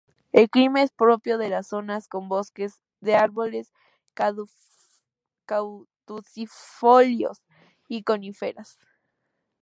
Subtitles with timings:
[0.31, 3.71] El clima es propio de las zonas con bosques de árboles
[5.45, 7.43] caducifolios
[7.87, 8.79] y coníferas.